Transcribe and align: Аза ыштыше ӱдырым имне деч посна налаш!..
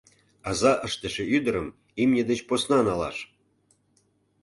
Аза 0.49 0.73
ыштыше 0.87 1.23
ӱдырым 1.35 1.67
имне 2.01 2.23
деч 2.29 2.39
посна 2.47 2.79
налаш!.. 2.87 3.17